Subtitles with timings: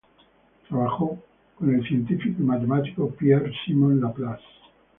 [0.67, 1.19] Trabajó
[1.59, 4.41] con el científico y matemático Pierre-Simon Laplace.